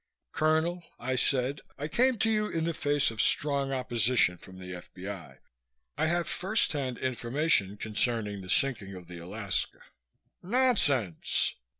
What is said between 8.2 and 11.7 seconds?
the sinking of the Alaska." "Nonsense!"